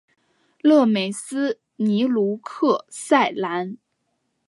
[0.61, 3.77] 勒梅斯尼鲁克塞兰。